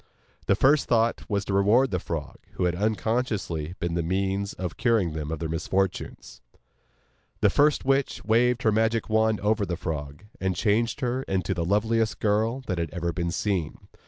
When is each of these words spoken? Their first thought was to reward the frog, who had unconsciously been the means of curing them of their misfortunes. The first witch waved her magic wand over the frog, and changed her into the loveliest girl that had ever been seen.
Their 0.47 0.55
first 0.55 0.87
thought 0.89 1.29
was 1.29 1.45
to 1.45 1.53
reward 1.53 1.91
the 1.91 1.99
frog, 1.99 2.37
who 2.53 2.63
had 2.63 2.73
unconsciously 2.73 3.75
been 3.77 3.93
the 3.93 4.01
means 4.01 4.53
of 4.53 4.75
curing 4.75 5.13
them 5.13 5.29
of 5.29 5.37
their 5.37 5.47
misfortunes. 5.47 6.41
The 7.41 7.51
first 7.51 7.85
witch 7.85 8.25
waved 8.25 8.63
her 8.63 8.71
magic 8.71 9.09
wand 9.09 9.39
over 9.41 9.63
the 9.63 9.77
frog, 9.77 10.23
and 10.39 10.55
changed 10.55 11.01
her 11.01 11.21
into 11.27 11.53
the 11.53 11.63
loveliest 11.63 12.19
girl 12.19 12.61
that 12.61 12.79
had 12.79 12.89
ever 12.91 13.13
been 13.13 13.29
seen. 13.29 13.77